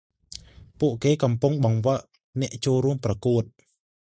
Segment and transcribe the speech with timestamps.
[0.79, 1.99] ពួកគេ កំពុងបង្វឹក
[2.41, 3.43] អ្នកចូលរួមប្រគួត។